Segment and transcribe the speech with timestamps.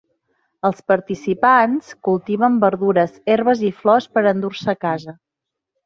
[0.69, 5.21] Els participants cultiven verdures, herbes i flors per endur-se a casa.